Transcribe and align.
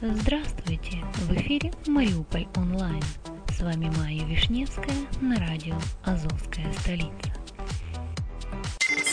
Здравствуйте! 0.00 1.02
В 1.14 1.32
эфире 1.34 1.72
Мариуполь 1.86 2.46
онлайн. 2.56 3.02
С 3.48 3.60
вами 3.60 3.90
Майя 3.98 4.24
Вишневская 4.26 4.94
на 5.20 5.36
радио 5.36 5.76
«Азовская 6.04 6.72
столица». 6.74 7.35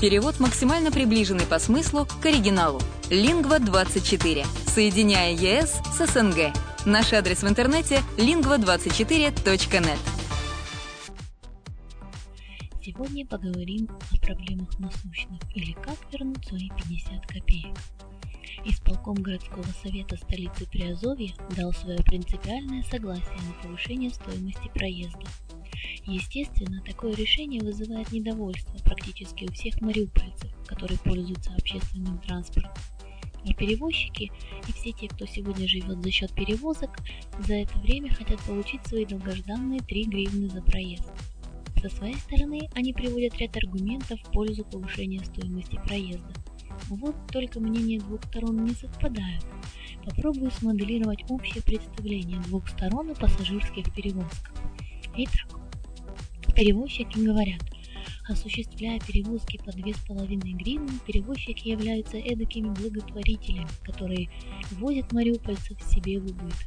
Перевод 0.00 0.38
максимально 0.38 0.92
приближенный 0.92 1.44
по 1.44 1.58
смыслу 1.58 2.06
к 2.06 2.24
оригиналу. 2.24 2.80
Лингва24. 3.10 4.46
Соединяя 4.68 5.32
ЕС 5.32 5.80
с 5.92 6.06
СНГ. 6.06 6.54
Наш 6.86 7.12
адрес 7.12 7.42
в 7.42 7.48
интернете 7.48 8.04
lingva24.net. 8.16 9.98
Сегодня 12.80 13.26
поговорим 13.26 13.88
о 14.12 14.16
проблемах 14.24 14.78
насущных 14.78 15.40
или 15.56 15.72
как 15.72 15.96
вернуть 16.12 16.46
свои 16.46 16.68
50 16.68 17.26
копеек. 17.26 17.76
Исполком 18.64 19.16
городского 19.16 19.66
совета 19.82 20.16
столицы 20.16 20.64
Приазовья 20.70 21.34
дал 21.56 21.72
свое 21.72 21.98
принципиальное 22.04 22.84
согласие 22.84 23.40
на 23.48 23.62
повышение 23.64 24.10
стоимости 24.10 24.70
проезда 24.72 25.26
Естественно, 26.08 26.82
такое 26.86 27.14
решение 27.14 27.60
вызывает 27.60 28.10
недовольство 28.12 28.78
практически 28.82 29.44
у 29.44 29.52
всех 29.52 29.78
мариупольцев, 29.82 30.50
которые 30.66 30.98
пользуются 31.00 31.52
общественным 31.52 32.18
транспортом. 32.20 32.72
И 33.44 33.52
перевозчики, 33.52 34.32
и 34.66 34.72
все 34.72 34.92
те, 34.92 35.06
кто 35.08 35.26
сегодня 35.26 35.68
живет 35.68 36.02
за 36.02 36.10
счет 36.10 36.32
перевозок, 36.32 36.96
за 37.46 37.56
это 37.56 37.78
время 37.80 38.10
хотят 38.10 38.40
получить 38.40 38.84
свои 38.86 39.04
долгожданные 39.04 39.80
3 39.80 40.04
гривны 40.04 40.48
за 40.48 40.62
проезд. 40.62 41.12
Со 41.82 41.90
своей 41.90 42.16
стороны, 42.16 42.70
они 42.74 42.94
приводят 42.94 43.36
ряд 43.36 43.54
аргументов 43.58 44.18
в 44.20 44.32
пользу 44.32 44.64
повышения 44.64 45.22
стоимости 45.22 45.78
проезда. 45.86 46.32
Вот 46.88 47.16
только 47.30 47.60
мнения 47.60 48.00
двух 48.00 48.24
сторон 48.24 48.64
не 48.64 48.74
совпадают. 48.74 49.44
Попробую 50.06 50.50
смоделировать 50.52 51.24
общее 51.28 51.62
представление 51.62 52.40
двух 52.40 52.66
сторон 52.68 53.10
о 53.10 53.14
пассажирских 53.14 53.94
перевозках. 53.94 54.54
Итак, 55.14 55.67
Перевозчики 56.58 57.20
говорят, 57.20 57.60
осуществляя 58.28 58.98
перевозки 58.98 59.58
по 59.58 59.70
2,5 59.70 60.38
гривны, 60.54 60.90
перевозчики 61.06 61.68
являются 61.68 62.16
эдакими 62.16 62.70
благотворителями, 62.70 63.68
которые 63.84 64.28
возят 64.72 65.12
мариупольцев 65.12 65.80
себе 65.80 66.18
в 66.18 66.26
убыток. 66.26 66.66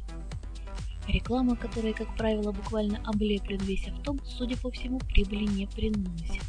Реклама, 1.08 1.56
которая, 1.56 1.92
как 1.92 2.16
правило, 2.16 2.52
буквально 2.52 3.02
облеплет 3.04 3.60
весь 3.64 3.86
автобус, 3.86 4.34
судя 4.38 4.56
по 4.56 4.70
всему, 4.70 4.98
прибыли 4.98 5.44
не 5.44 5.66
приносит. 5.66 6.42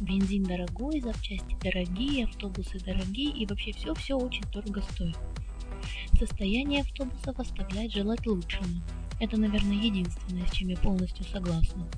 Бензин 0.00 0.44
дорогой, 0.44 1.00
запчасти 1.00 1.56
дорогие, 1.60 2.26
автобусы 2.26 2.78
дорогие 2.78 3.32
и 3.32 3.44
вообще 3.44 3.72
все-все 3.72 4.16
очень 4.16 4.44
дорого 4.52 4.82
стоит. 4.82 5.18
Состояние 6.16 6.82
автобусов 6.82 7.40
оставляет 7.40 7.92
желать 7.92 8.24
лучшего. 8.24 8.66
Это, 9.18 9.36
наверное, 9.36 9.82
единственное, 9.82 10.46
с 10.46 10.52
чем 10.52 10.68
я 10.68 10.76
полностью 10.76 11.24
согласна. 11.24 11.88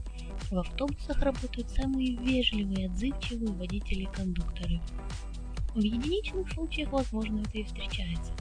В 0.50 0.58
автобусах 0.58 1.22
работают 1.22 1.70
самые 1.70 2.16
вежливые, 2.16 2.88
отзывчивые 2.88 3.68
и 3.68 4.06
кондукторы. 4.06 4.80
В 5.76 5.78
единичных 5.78 6.50
случаях, 6.52 6.90
возможно, 6.90 7.40
это 7.40 7.58
и 7.58 7.62
встречается. 7.62 8.32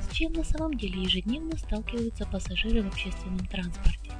С 0.00 0.12
чем 0.12 0.32
на 0.32 0.42
самом 0.42 0.76
деле 0.76 1.00
ежедневно 1.00 1.56
сталкиваются 1.56 2.26
пассажиры 2.26 2.82
в 2.82 2.88
общественном 2.88 3.46
транспорте? 3.46 4.10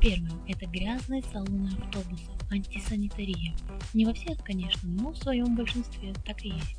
Первое– 0.00 0.32
это 0.48 0.64
грязные 0.64 1.22
салоны 1.24 1.68
автобусов, 1.76 2.34
антисанитария. 2.50 3.54
Не 3.92 4.06
во 4.06 4.14
всех, 4.14 4.42
конечно, 4.42 4.88
но 4.88 5.10
в 5.10 5.18
своем 5.18 5.56
большинстве 5.56 6.14
так 6.24 6.42
и 6.42 6.48
есть. 6.48 6.78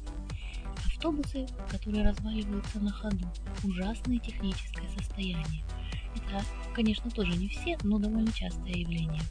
Автобусы, 0.87 1.45
которые 1.69 2.03
разваливаются 2.03 2.79
на 2.79 2.91
ходу, 2.91 3.27
ужасное 3.63 4.17
техническое 4.17 4.89
состояние– 4.97 5.63
это, 6.15 6.43
конечно, 6.73 7.09
тоже 7.11 7.31
не 7.31 7.47
все, 7.49 7.77
но 7.83 7.99
довольно 7.99 8.31
частое 8.31 8.73
явление. 8.73 9.21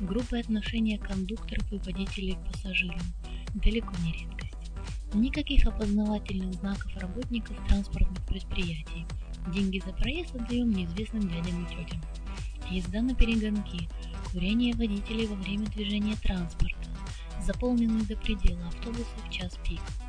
Грубое 0.00 0.40
отношение 0.40 0.98
кондукторов 0.98 1.72
и 1.72 1.78
водителей 1.78 2.34
к 2.34 2.52
пассажирам 2.52 3.00
далеко 3.54 3.92
не 4.04 4.12
редкость. 4.12 4.72
Никаких 5.14 5.66
опознавательных 5.66 6.54
знаков 6.54 6.96
работников 6.96 7.56
транспортных 7.68 8.26
предприятий. 8.26 9.06
Деньги 9.52 9.80
за 9.84 9.92
проезд 9.92 10.34
отдаем 10.34 10.70
неизвестным 10.70 11.28
дядям 11.28 11.64
и 11.64 11.68
тетям. 11.68 12.02
Езда 12.70 13.02
на 13.02 13.14
перегонки, 13.14 13.88
курение 14.32 14.74
водителей 14.74 15.26
во 15.26 15.36
время 15.36 15.66
движения 15.66 16.16
транспорта, 16.16 16.88
заполненные 17.40 18.04
до 18.04 18.16
предела 18.16 18.66
автобусы 18.66 19.14
в 19.28 19.30
час 19.30 19.56
пик– 19.64 19.80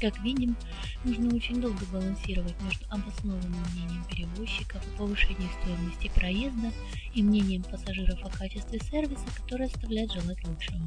как 0.00 0.18
видим, 0.20 0.56
нужно 1.04 1.34
очень 1.34 1.60
долго 1.60 1.84
балансировать 1.92 2.60
между 2.62 2.84
обоснованным 2.88 3.62
мнением 3.72 4.04
перевозчиков 4.04 4.82
о 4.86 4.98
повышении 4.98 5.48
стоимости 5.60 6.10
проезда 6.14 6.72
и 7.14 7.22
мнением 7.22 7.62
пассажиров 7.62 8.18
о 8.24 8.30
качестве 8.30 8.80
сервиса, 8.80 9.24
который 9.36 9.66
оставляет 9.66 10.12
желать 10.12 10.44
лучшего. 10.46 10.80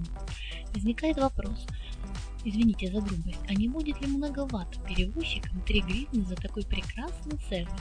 Возникает 0.74 1.18
вопрос, 1.18 1.66
извините 2.44 2.92
за 2.92 3.02
грубость, 3.02 3.40
а 3.48 3.54
не 3.54 3.68
будет 3.68 4.02
ли 4.02 4.08
многовато 4.08 4.80
перевозчикам 4.82 5.62
3 5.62 5.82
гривны 5.82 6.26
за 6.26 6.36
такой 6.36 6.64
прекрасный 6.64 7.40
сервис? 7.50 7.72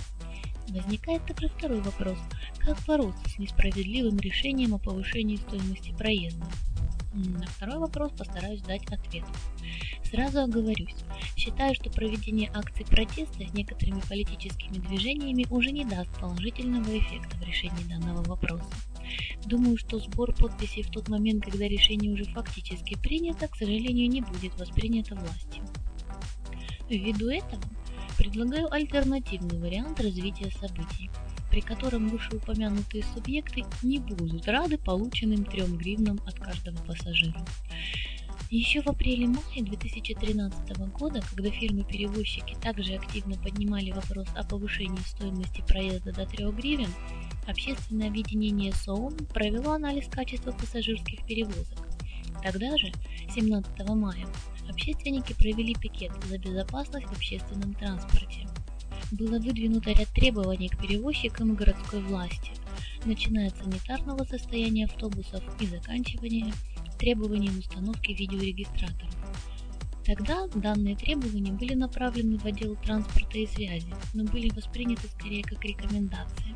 Возникает 0.69 1.27
также 1.27 1.49
второй 1.49 1.81
вопрос, 1.83 2.19
как 2.59 2.79
бороться 2.87 3.29
с 3.29 3.39
несправедливым 3.39 4.17
решением 4.19 4.75
о 4.75 4.79
повышении 4.79 5.37
стоимости 5.37 5.93
проезда? 5.93 6.47
На 7.15 7.47
второй 7.47 7.79
вопрос 7.79 8.11
постараюсь 8.11 8.61
дать 8.63 8.91
ответ. 8.91 9.25
Сразу 10.11 10.41
оговорюсь, 10.41 10.97
считаю, 11.37 11.73
что 11.77 11.89
проведение 11.89 12.51
акций 12.53 12.85
протеста 12.85 13.47
с 13.47 13.55
некоторыми 13.55 14.01
политическими 14.01 14.79
движениями 14.79 15.47
уже 15.49 15.71
не 15.71 15.85
даст 15.85 16.11
положительного 16.19 16.99
эффекта 16.99 17.37
в 17.37 17.43
решении 17.45 17.85
данного 17.85 18.25
вопроса. 18.25 18.69
Думаю, 19.47 19.77
что 19.77 20.01
сбор 20.01 20.35
подписей 20.35 20.83
в 20.83 20.91
тот 20.91 21.09
момент, 21.09 21.45
когда 21.45 21.69
решение 21.69 22.13
уже 22.13 22.25
фактически 22.25 22.99
принято, 22.99 23.47
к 23.47 23.55
сожалению, 23.55 24.09
не 24.09 24.21
будет 24.21 24.59
воспринято 24.59 25.15
властью. 25.15 25.63
Ввиду 26.91 27.29
этого, 27.29 27.63
предлагаю 28.19 28.73
альтернативный 28.73 29.61
вариант 29.61 30.01
развития 30.01 30.51
событий– 30.51 31.11
при 31.55 31.61
котором 31.61 32.09
вышеупомянутые 32.09 33.05
субъекты 33.15 33.63
не 33.85 34.01
будут 34.01 34.49
рады 34.49 34.77
полученным 34.77 35.45
3 35.45 35.63
гривнам 35.77 36.19
от 36.27 36.35
каждого 36.35 36.77
пассажира. 36.79 37.47
Еще 38.51 38.83
в 38.83 38.89
апреле-мае 38.89 39.63
2013 39.63 40.77
года, 40.99 41.23
когда 41.31 41.51
фирмы-перевозчики 41.51 42.57
также 42.61 42.95
активно 42.95 43.37
поднимали 43.37 43.93
вопрос 43.93 44.27
о 44.35 44.43
повышении 44.43 44.99
стоимости 45.07 45.63
проезда 45.65 46.13
до 46.13 46.27
3 46.27 46.51
гривен, 46.51 46.91
общественное 47.47 48.09
объединение 48.09 48.73
СООМ 48.73 49.15
провело 49.33 49.75
анализ 49.75 50.09
качества 50.09 50.51
пассажирских 50.51 51.25
перевозок. 51.25 51.79
Тогда 52.43 52.77
же, 52.77 52.91
17 53.33 53.89
мая, 53.91 54.27
общественники 54.69 55.35
провели 55.35 55.73
пикет 55.75 56.11
за 56.29 56.37
безопасность 56.37 57.07
в 57.07 57.13
общественном 57.13 57.75
транспорте– 57.75 58.49
было 59.11 59.39
выдвинуто 59.39 59.91
ряд 59.91 60.09
требований 60.09 60.69
к 60.69 60.79
перевозчикам 60.79 61.53
и 61.53 61.57
городской 61.57 62.01
власти, 62.01 62.51
начиная 63.05 63.49
от 63.49 63.57
санитарного 63.57 64.25
состояния 64.25 64.87
автобусов 64.87 65.43
и 65.61 65.67
заканчивая 65.67 66.53
требованием 66.99 67.59
установки 67.59 68.13
видеорегистраторов. 68.13 69.15
Тогда 70.05 70.47
данные 70.55 70.97
требования 70.97 71.53
были 71.53 71.73
направлены 71.75 72.37
в 72.37 72.45
отдел 72.45 72.77
транспорта 72.77 73.39
и 73.39 73.47
связи, 73.47 73.89
но 74.13 74.25
были 74.25 74.51
восприняты 74.51 75.09
скорее 75.09 75.43
как 75.43 75.65
рекомендации. 75.65 76.55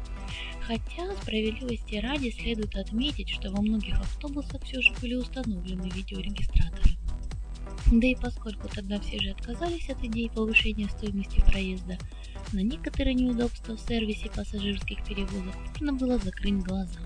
Хотя, 0.60 1.16
справедливости 1.22 1.94
ради, 1.96 2.30
следует 2.30 2.76
отметить, 2.76 3.30
что 3.30 3.50
во 3.50 3.62
многих 3.62 3.98
автобусах 3.98 4.62
все 4.64 4.82
же 4.82 4.92
были 5.00 5.14
установлены 5.14 5.88
видеорегистраторы. 5.88 6.97
Да 7.90 8.06
и 8.06 8.14
поскольку 8.14 8.68
тогда 8.68 9.00
все 9.00 9.18
же 9.18 9.30
отказались 9.30 9.88
от 9.88 10.04
идеи 10.04 10.30
повышения 10.34 10.88
стоимости 10.90 11.40
проезда, 11.40 11.96
на 12.52 12.60
некоторые 12.60 13.14
неудобства 13.14 13.76
в 13.76 13.80
сервисе 13.80 14.28
пассажирских 14.28 15.02
перевозок 15.04 15.54
можно 15.70 15.94
было 15.94 16.18
закрыть 16.18 16.62
глаза. 16.62 17.00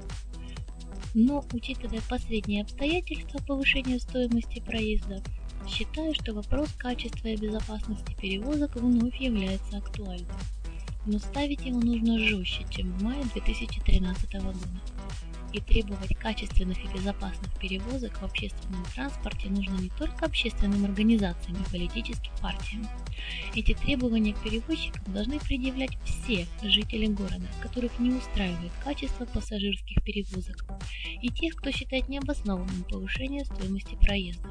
Но, 1.15 1.45
учитывая 1.53 2.01
последние 2.09 2.63
обстоятельства 2.63 3.39
повышения 3.47 4.01
стоимости 4.01 4.61
проезда, 4.61 5.23
считаю, 5.69 6.15
что 6.15 6.35
вопрос 6.35 6.71
качества 6.77 7.29
и 7.29 7.37
безопасности 7.37 8.17
перевозок 8.21 8.75
вновь 8.75 9.21
является 9.21 9.79
актуальным. 9.79 10.27
Но 11.07 11.19
ставить 11.21 11.65
его 11.65 11.79
нужно 11.79 12.19
жестче, 12.19 12.65
чем 12.71 12.93
в 12.93 13.03
мае 13.03 13.23
2013 13.35 14.33
года 14.43 14.59
и 15.53 15.61
требовать 15.61 16.17
качественных 16.17 16.79
и 16.85 16.89
безопасных 16.89 17.53
перевозок 17.59 18.21
в 18.21 18.25
общественном 18.25 18.85
транспорте 18.95 19.49
нужно 19.49 19.75
не 19.79 19.91
только 19.91 20.27
общественным 20.27 20.85
организациям 20.85 21.57
и 21.63 21.71
политическим 21.71 22.33
партиям. 22.41 22.87
Эти 23.55 23.75
требования 23.75 24.35
к 24.35 24.43
перевозчикам 24.43 25.13
должны 25.13 25.39
предъявлять 25.39 25.99
все 26.05 26.47
жители 26.63 27.07
города, 27.07 27.47
которых 27.61 27.99
не 27.99 28.11
устраивает 28.11 28.73
качество 28.83 29.25
пассажирских 29.27 30.03
перевозок, 30.03 30.65
и 31.21 31.29
тех, 31.29 31.57
кто 31.57 31.71
считает 31.71 32.09
необоснованным 32.09 32.85
повышение 32.85 33.45
стоимости 33.45 33.97
проезда. 33.97 34.49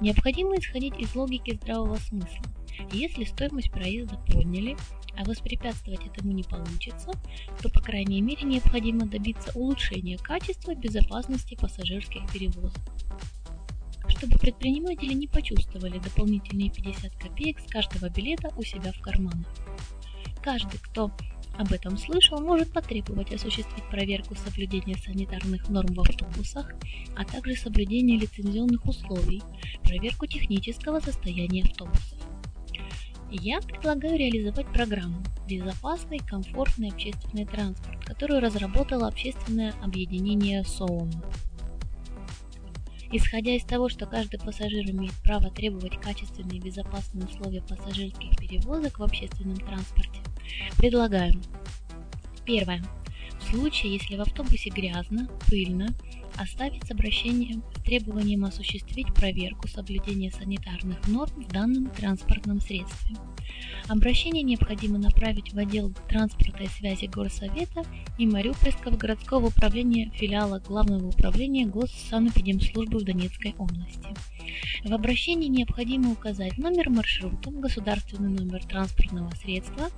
Необходимо 0.00 0.56
исходить 0.56 0.98
из 0.98 1.14
логики 1.14 1.54
здравого 1.54 1.96
смысла. 1.96 2.44
Если 2.92 3.24
стоимость 3.24 3.70
проезда 3.70 4.16
подняли, 4.26 4.76
а 5.16 5.24
воспрепятствовать 5.24 6.06
этому 6.06 6.32
не 6.32 6.42
получится, 6.42 7.10
то 7.60 7.68
по 7.68 7.80
крайней 7.80 8.20
мере 8.20 8.42
необходимо 8.42 9.06
добиться 9.06 9.52
улучшения 9.54 10.18
качества 10.18 10.74
безопасности 10.74 11.54
пассажирских 11.54 12.30
перевозок. 12.32 12.82
Чтобы 14.08 14.38
предприниматели 14.38 15.14
не 15.14 15.26
почувствовали 15.26 15.98
дополнительные 15.98 16.70
50 16.70 17.14
копеек 17.16 17.60
с 17.60 17.70
каждого 17.70 18.08
билета 18.08 18.50
у 18.56 18.62
себя 18.62 18.92
в 18.92 19.00
карманах. 19.00 19.46
Каждый, 20.42 20.78
кто 20.78 21.12
об 21.58 21.72
этом 21.72 21.98
слышал, 21.98 22.40
может 22.40 22.72
потребовать 22.72 23.32
осуществить 23.32 23.84
проверку 23.90 24.34
соблюдения 24.34 24.96
санитарных 24.96 25.68
норм 25.68 25.94
в 25.94 26.00
автобусах, 26.00 26.72
а 27.16 27.24
также 27.24 27.54
соблюдения 27.54 28.18
лицензионных 28.18 28.84
условий, 28.86 29.42
проверку 29.82 30.26
технического 30.26 31.00
состояния 31.00 31.64
автобусов. 31.64 32.31
Я 33.34 33.62
предлагаю 33.62 34.18
реализовать 34.18 34.66
программу 34.74 35.22
«Безопасный, 35.48 36.18
комфортный 36.18 36.90
общественный 36.90 37.46
транспорт», 37.46 38.04
которую 38.04 38.42
разработало 38.42 39.08
общественное 39.08 39.72
объединение 39.82 40.62
СООМ. 40.64 41.10
Исходя 43.10 43.52
из 43.56 43.64
того, 43.64 43.88
что 43.88 44.04
каждый 44.04 44.38
пассажир 44.38 44.88
имеет 44.90 45.14
право 45.22 45.50
требовать 45.50 45.98
качественные 45.98 46.58
и 46.58 46.62
безопасные 46.62 47.24
условия 47.24 47.62
пассажирских 47.62 48.36
перевозок 48.38 48.98
в 48.98 49.02
общественном 49.02 49.56
транспорте, 49.56 50.20
предлагаем 50.76 51.40
Первое. 52.44 52.82
В 53.40 53.50
случае, 53.50 53.94
если 53.94 54.16
в 54.16 54.20
автобусе 54.20 54.68
грязно, 54.68 55.28
пыльно, 55.48 55.94
оставить 56.38 56.84
с 56.84 56.90
обращением 56.90 57.62
с 57.76 57.82
требованием 57.82 58.44
осуществить 58.44 59.12
проверку 59.14 59.68
соблюдения 59.68 60.30
санитарных 60.30 61.06
норм 61.08 61.44
в 61.44 61.52
данном 61.52 61.90
транспортном 61.90 62.60
средстве. 62.60 63.16
Обращение 63.88 64.42
необходимо 64.42 64.98
направить 64.98 65.52
в 65.52 65.58
отдел 65.58 65.92
транспорта 66.08 66.62
и 66.62 66.68
связи 66.68 67.06
Горсовета 67.06 67.82
и 68.18 68.26
Мариупольского 68.26 68.96
городского 68.96 69.48
управления 69.48 70.10
филиала 70.14 70.60
Главного 70.60 71.08
управления 71.08 71.66
Госсанэпидемслужбы 71.66 72.98
в 72.98 73.04
Донецкой 73.04 73.54
области. 73.58 74.08
В 74.84 74.92
обращении 74.92 75.48
необходимо 75.48 76.12
указать 76.12 76.58
номер 76.58 76.90
маршрута, 76.90 77.50
государственный 77.50 78.30
номер 78.30 78.64
транспортного 78.64 79.30
средства, 79.36 79.90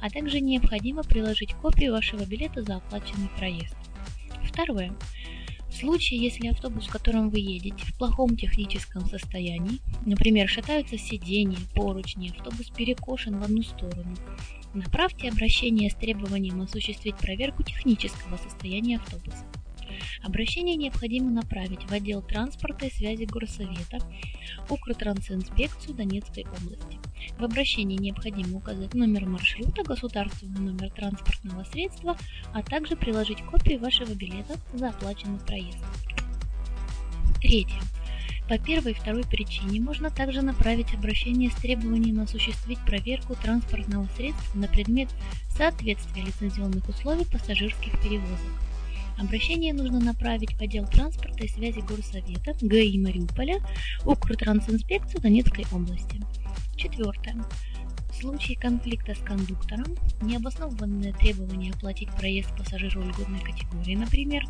а 0.00 0.10
также 0.10 0.40
необходимо 0.40 1.02
приложить 1.02 1.54
копию 1.54 1.92
вашего 1.92 2.24
билета 2.24 2.62
за 2.62 2.76
оплаченный 2.76 3.28
проезд. 3.36 3.76
Второе. 4.44 4.94
В 5.72 5.76
случае, 5.76 6.20
если 6.20 6.48
автобус, 6.48 6.86
в 6.86 6.92
котором 6.92 7.30
вы 7.30 7.40
едете, 7.40 7.82
в 7.84 7.96
плохом 7.96 8.36
техническом 8.36 9.06
состоянии, 9.06 9.80
например, 10.04 10.46
шатаются 10.46 10.98
сиденья, 10.98 11.58
поручни, 11.74 12.28
автобус 12.28 12.68
перекошен 12.68 13.40
в 13.40 13.42
одну 13.42 13.62
сторону, 13.62 14.14
направьте 14.74 15.30
обращение 15.30 15.90
с 15.90 15.94
требованием 15.94 16.60
осуществить 16.60 17.16
проверку 17.16 17.62
технического 17.62 18.36
состояния 18.36 18.98
автобуса. 18.98 19.46
Обращение 20.22 20.76
необходимо 20.76 21.30
направить 21.30 21.84
в 21.84 21.92
отдел 21.92 22.22
транспорта 22.22 22.86
и 22.86 22.92
связи 22.92 23.24
Горсовета, 23.24 23.98
Укртрансинспекцию 24.68 25.94
Донецкой 25.94 26.44
области. 26.44 26.98
В 27.38 27.44
обращении 27.44 27.96
необходимо 27.96 28.58
указать 28.58 28.94
номер 28.94 29.26
маршрута, 29.26 29.82
государственный 29.82 30.60
номер 30.60 30.90
транспортного 30.90 31.64
средства, 31.64 32.16
а 32.52 32.62
также 32.62 32.96
приложить 32.96 33.42
копию 33.42 33.80
вашего 33.80 34.14
билета 34.14 34.56
за 34.72 34.90
оплаченный 34.90 35.40
проезд. 35.40 35.78
Третье. 37.40 37.80
По 38.48 38.58
первой 38.58 38.92
и 38.92 38.94
второй 38.94 39.24
причине 39.24 39.80
можно 39.80 40.10
также 40.10 40.42
направить 40.42 40.92
обращение 40.94 41.50
с 41.50 41.54
требованием 41.54 42.20
осуществить 42.20 42.78
проверку 42.84 43.34
транспортного 43.34 44.06
средства 44.16 44.58
на 44.58 44.68
предмет 44.68 45.08
соответствия 45.48 46.22
лицензионных 46.22 46.88
условий 46.88 47.24
пассажирских 47.24 48.00
перевозок. 48.02 48.50
Обращение 49.18 49.72
нужно 49.72 50.00
направить 50.00 50.54
в 50.54 50.60
отдел 50.60 50.86
транспорта 50.86 51.44
и 51.44 51.48
связи 51.48 51.80
Горсовета 51.80 52.54
ГАИ 52.60 52.98
Мариуполя, 52.98 53.60
Укртрансинспекцию 54.04 55.20
Донецкой 55.20 55.64
области. 55.72 56.20
Четвертое. 56.82 57.36
В 58.10 58.16
случае 58.16 58.58
конфликта 58.58 59.14
с 59.14 59.18
кондуктором, 59.18 59.96
необоснованное 60.20 61.12
требование 61.12 61.72
оплатить 61.72 62.10
проезд 62.10 62.48
пассажиру 62.56 63.02
льготной 63.02 63.38
категории, 63.38 63.94
например, 63.94 64.44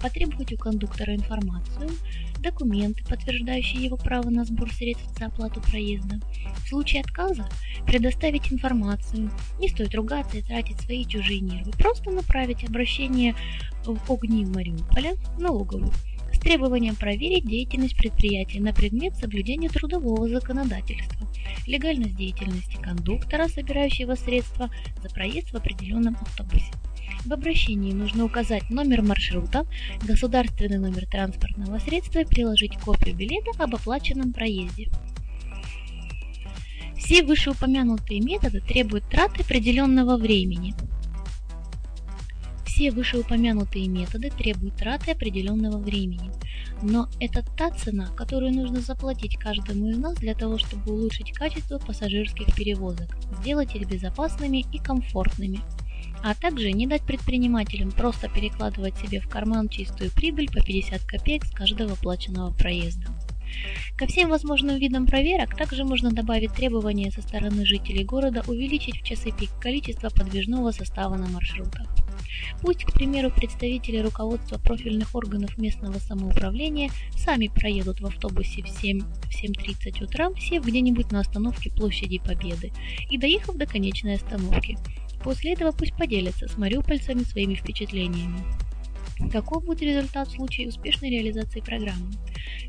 потребовать 0.00 0.52
у 0.52 0.56
кондуктора 0.56 1.16
информацию, 1.16 1.90
документы, 2.38 3.04
подтверждающие 3.04 3.84
его 3.84 3.96
право 3.96 4.30
на 4.30 4.44
сбор 4.44 4.72
средств 4.72 5.18
за 5.18 5.26
оплату 5.26 5.60
проезда. 5.60 6.20
В 6.64 6.68
случае 6.68 7.02
отказа 7.02 7.48
предоставить 7.84 8.52
информацию, 8.52 9.32
не 9.58 9.68
стоит 9.68 9.92
ругаться 9.96 10.38
и 10.38 10.42
тратить 10.42 10.80
свои 10.82 11.04
чужие 11.04 11.40
нервы, 11.40 11.72
просто 11.72 12.12
направить 12.12 12.62
обращение 12.62 13.34
в 13.84 14.12
огни 14.12 14.46
Мариуполя 14.46 15.14
налоговую 15.36 15.92
требованием 16.42 16.96
проверить 16.96 17.46
деятельность 17.46 17.96
предприятия 17.96 18.60
на 18.60 18.72
предмет 18.72 19.16
соблюдения 19.16 19.68
трудового 19.68 20.28
законодательства, 20.28 21.28
легальность 21.66 22.16
деятельности 22.16 22.76
кондуктора, 22.76 23.48
собирающего 23.48 24.14
средства 24.14 24.70
за 25.02 25.08
проезд 25.08 25.52
в 25.52 25.56
определенном 25.56 26.16
автобусе. 26.20 26.72
В 27.24 27.32
обращении 27.32 27.92
нужно 27.92 28.24
указать 28.24 28.68
номер 28.70 29.02
маршрута, 29.02 29.66
государственный 30.02 30.78
номер 30.78 31.06
транспортного 31.06 31.78
средства 31.78 32.20
и 32.20 32.24
приложить 32.24 32.76
копию 32.78 33.14
билета 33.14 33.50
об 33.58 33.74
оплаченном 33.74 34.32
проезде. 34.32 34.88
Все 36.96 37.22
вышеупомянутые 37.22 38.20
методы 38.20 38.60
требуют 38.60 39.08
траты 39.08 39.42
определенного 39.42 40.16
времени. 40.16 40.74
Все 42.82 42.90
вышеупомянутые 42.90 43.86
методы 43.86 44.28
требуют 44.28 44.74
траты 44.74 45.12
определенного 45.12 45.78
времени. 45.78 46.32
Но 46.82 47.08
это 47.20 47.44
та 47.56 47.70
цена, 47.70 48.08
которую 48.16 48.52
нужно 48.52 48.80
заплатить 48.80 49.36
каждому 49.36 49.90
из 49.90 49.98
нас 49.98 50.16
для 50.16 50.34
того, 50.34 50.58
чтобы 50.58 50.92
улучшить 50.92 51.30
качество 51.30 51.78
пассажирских 51.78 52.52
перевозок, 52.56 53.16
сделать 53.38 53.76
их 53.76 53.88
безопасными 53.88 54.66
и 54.72 54.78
комфортными 54.78 55.60
а 56.24 56.34
также 56.34 56.72
не 56.72 56.86
дать 56.86 57.02
предпринимателям 57.02 57.90
просто 57.90 58.28
перекладывать 58.28 58.96
себе 58.98 59.20
в 59.20 59.28
карман 59.28 59.68
чистую 59.68 60.10
прибыль 60.10 60.48
по 60.48 60.60
50 60.60 61.02
копеек 61.04 61.44
с 61.44 61.50
каждого 61.50 61.92
оплаченного 61.92 62.52
проезда. 62.52 63.06
Ко 63.96 64.06
всем 64.06 64.28
возможным 64.28 64.76
видам 64.78 65.06
проверок 65.06 65.56
также 65.56 65.84
можно 65.84 66.10
добавить 66.10 66.52
требования 66.52 67.10
со 67.12 67.22
стороны 67.22 67.64
жителей 67.64 68.04
города 68.04 68.42
увеличить 68.46 69.00
в 69.00 69.04
часы 69.04 69.30
пик 69.30 69.50
количество 69.60 70.10
подвижного 70.10 70.72
состава 70.72 71.16
на 71.16 71.28
маршрутах. 71.28 72.01
Пусть, 72.60 72.84
к 72.84 72.92
примеру, 72.92 73.30
представители 73.30 73.98
руководства 73.98 74.58
профильных 74.58 75.14
органов 75.14 75.56
местного 75.58 75.98
самоуправления 75.98 76.90
сами 77.16 77.48
проедут 77.48 78.00
в 78.00 78.06
автобусе 78.06 78.62
в 78.62 78.82
7-7.30 78.82 80.04
утра, 80.04 80.30
сев 80.38 80.64
где-нибудь 80.64 81.10
на 81.10 81.20
остановке 81.20 81.70
площади 81.70 82.18
Победы 82.18 82.72
и 83.10 83.18
доехав 83.18 83.56
до 83.56 83.66
конечной 83.66 84.14
остановки. 84.14 84.78
После 85.22 85.52
этого 85.52 85.72
пусть 85.72 85.96
поделятся 85.96 86.48
с 86.48 86.56
мариупольцами 86.58 87.22
своими 87.22 87.54
впечатлениями. 87.54 88.38
Каков 89.30 89.64
будет 89.64 89.82
результат 89.82 90.28
в 90.28 90.32
случае 90.32 90.68
успешной 90.68 91.10
реализации 91.10 91.60
программы? 91.60 92.10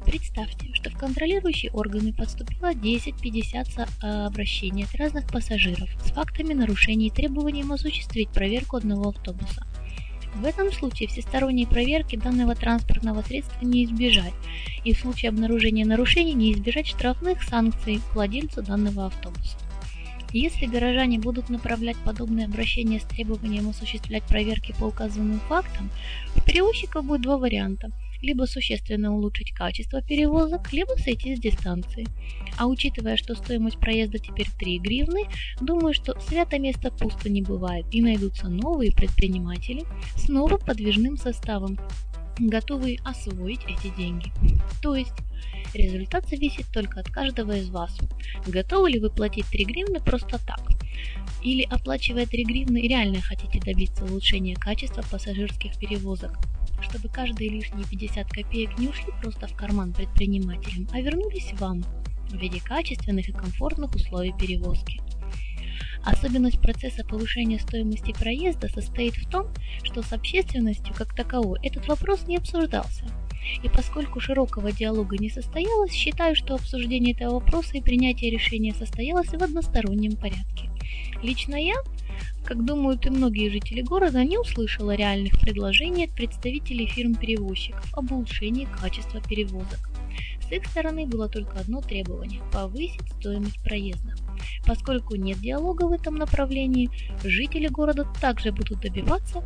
Представьте, 0.06 0.74
что 0.74 0.90
в 0.90 0.98
контролирующие 0.98 1.72
органы 1.72 2.14
поступило 2.14 2.74
10-50 2.74 3.90
а, 4.02 4.28
обращений 4.28 4.84
от 4.84 4.96
разных 4.96 5.28
пассажиров 5.28 5.90
с 6.04 6.12
фактами 6.12 6.54
нарушений 6.54 7.08
и 7.08 7.12
требованием 7.12 7.72
осуществить 7.72 8.30
проверку 8.30 8.78
одного 8.78 9.10
автобуса. 9.10 9.66
В 10.36 10.46
этом 10.46 10.72
случае 10.72 11.08
всесторонней 11.08 11.68
проверки 11.68 12.16
данного 12.16 12.56
транспортного 12.56 13.22
средства 13.22 13.64
не 13.64 13.86
избежать, 13.86 14.34
и 14.84 14.94
в 14.94 15.00
случае 15.00 15.30
обнаружения 15.30 15.86
нарушений 15.86 16.34
не 16.34 16.54
избежать 16.54 16.88
штрафных 16.88 17.44
санкций 17.44 18.02
владельцу 18.14 18.64
данного 18.64 19.06
автобуса. 19.08 19.58
Если 20.34 20.66
горожане 20.66 21.20
будут 21.20 21.50
направлять 21.50 21.98
подобные 22.04 22.48
обращения 22.48 23.00
с 23.00 23.04
требованием 23.04 23.70
осуществлять 23.70 24.24
проверки 24.24 24.74
по 24.78 24.86
указанным 24.86 25.40
фактам, 25.42 25.92
у 26.36 26.42
перевозчиков 26.42 27.06
будет 27.06 27.22
два 27.22 27.38
варианта– 27.38 27.92
либо 28.24 28.46
существенно 28.46 29.14
улучшить 29.14 29.52
качество 29.52 30.02
перевозок, 30.02 30.72
либо 30.72 30.94
сойти 30.98 31.36
с 31.36 31.40
дистанции. 31.40 32.08
А 32.58 32.68
учитывая, 32.68 33.18
что 33.18 33.36
стоимость 33.36 33.80
проезда 33.80 34.18
теперь 34.18 34.48
3 34.58 34.80
гривны, 34.80 35.26
думаю, 35.62 35.94
что 35.94 36.20
свято 36.22 36.58
место 36.58 36.90
пусто 36.90 37.30
не 37.30 37.42
бывает 37.42 37.86
и 37.92 38.02
найдутся 38.02 38.48
новые 38.48 38.94
предприниматели 38.94 39.84
с 40.16 40.30
новым 40.30 40.60
подвижным 40.60 41.18
составом, 41.18 41.78
готовые 42.40 43.00
освоить 43.04 43.62
эти 43.66 43.96
деньги. 43.96 44.32
То 44.82 44.96
есть 44.96 45.14
результат 45.74 46.28
зависит 46.28 46.66
только 46.72 47.00
от 47.00 47.10
каждого 47.10 47.52
из 47.54 47.70
вас. 47.70 47.98
Готовы 48.48 48.92
ли 48.92 49.00
вы 49.00 49.10
платить 49.10 49.46
3 49.48 49.66
гривны 49.66 50.00
просто 50.00 50.40
так? 50.46 50.62
Или 51.42 51.64
оплачивая 51.64 52.26
3 52.26 52.44
гривны 52.44 52.82
реально 52.88 53.22
хотите 53.22 53.60
добиться 53.60 54.06
улучшения 54.06 54.56
качества 54.56 55.04
пассажирских 55.10 55.78
перевозок? 55.78 56.38
чтобы 56.84 57.10
каждые 57.10 57.50
лишние 57.50 57.86
50 57.86 58.28
копеек 58.30 58.78
не 58.78 58.90
ушли 58.90 59.12
просто 59.22 59.48
в 59.48 59.56
карман 59.56 59.94
предпринимателям, 59.94 60.88
а 60.92 61.02
вернулись 61.02 61.54
вам 61.54 61.84
в 62.30 62.36
виде 62.36 62.60
качественных 62.60 63.30
и 63.30 63.32
комфортных 63.32 63.96
условий 63.96 64.34
перевозки. 64.38 65.02
Особенность 66.04 66.60
процесса 66.60 67.06
повышения 67.06 67.60
стоимости 67.60 68.14
проезда 68.14 68.68
состоит 68.68 69.16
в 69.16 69.30
том, 69.30 69.48
что 69.84 70.02
с 70.02 70.12
общественностью 70.12 70.94
как 70.94 71.16
таковой 71.16 71.60
этот 71.64 71.88
вопрос 71.88 72.28
не 72.28 72.38
обсуждался. 72.38 73.06
И 73.64 73.70
поскольку 73.70 74.20
широкого 74.20 74.72
диалога 74.72 75.18
не 75.18 75.30
состоялось, 75.30 75.92
считаю, 75.92 76.36
что 76.36 76.56
обсуждение 76.56 77.14
этого 77.14 77.36
вопроса 77.36 77.78
и 77.78 77.82
принятие 77.82 78.32
решения 78.32 78.74
состоялось 78.74 79.30
в 79.30 79.42
одностороннем 79.42 80.16
порядке. 80.16 80.70
Лично 81.22 81.56
я 81.56 81.76
как 82.44 82.66
думают 82.66 83.06
и 83.06 83.10
многие 83.10 83.50
жители 83.50 83.82
города, 83.82 84.24
не 84.24 84.38
услышала 84.38 84.96
реальных 84.96 85.40
предложений 85.40 86.06
от 86.06 86.12
представителей 86.12 86.88
фирм-перевозчиков 86.88 87.86
об 87.94 88.12
улучшении 88.12 88.68
качества 88.80 89.22
перевозок. 89.22 89.93
С 90.48 90.52
их 90.52 90.66
стороны 90.66 91.06
было 91.06 91.30
только 91.30 91.60
одно 91.60 91.82
требование– 91.82 92.42
повысить 92.52 93.12
стоимость 93.20 93.62
проезда. 93.64 94.14
Поскольку 94.66 95.16
нет 95.16 95.40
диалога 95.40 95.86
в 95.86 95.92
этом 95.92 96.16
направлении, 96.16 96.90
жители 97.24 97.68
города 97.68 98.08
также 98.20 98.52
будут 98.52 98.82
добиваться 98.82 99.44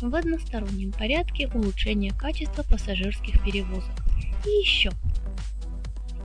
в 0.00 0.14
одностороннем 0.14 0.92
порядке 0.92 1.48
улучшения 1.54 2.12
качества 2.12 2.62
пассажирских 2.62 3.42
перевозок. 3.44 3.94
И 4.44 4.48
еще– 4.48 4.90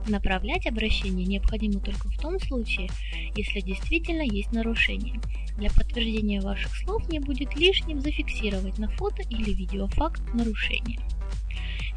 Направлять 0.08 0.66
обращение 0.66 1.24
необходимо 1.26 1.80
только 1.80 2.08
в 2.08 2.18
том 2.18 2.40
случае, 2.40 2.90
если 3.36 3.60
действительно 3.60 4.22
есть 4.22 4.52
нарушение. 4.52 5.20
Для 5.56 5.70
подтверждения 5.70 6.40
ваших 6.40 6.74
слов 6.76 7.08
не 7.08 7.20
будет 7.20 7.54
лишним 7.56 8.00
зафиксировать 8.00 8.78
на 8.78 8.88
фото 8.88 9.22
или 9.22 9.52
видео 9.52 9.86
факт 9.88 10.22
нарушения. 10.34 10.98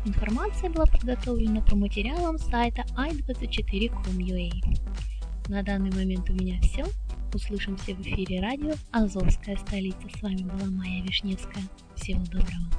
Информация 0.06 0.70
была 0.70 0.86
подготовлена 0.86 1.62
по 1.62 1.76
материалам 1.76 2.38
сайта 2.38 2.84
i24.com.ua. 2.96 4.52
На 5.48 5.64
данный 5.64 5.92
момент 5.92 6.30
у 6.30 6.34
меня 6.34 6.62
все. 6.62 6.86
Услышимся 7.34 7.96
в 7.96 8.02
эфире 8.02 8.40
радио 8.40 8.74
«Азовская 8.92 9.58
столица». 9.58 10.08
С 10.16 10.22
вами 10.22 10.44
была 10.44 10.70
Майя 10.70 11.04
Вишневская. 11.04 11.64
Всего 11.96 12.24
доброго. 12.26 12.70